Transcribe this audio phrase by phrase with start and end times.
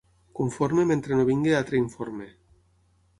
[0.37, 2.31] Conforme, mentre no vinga altre informe.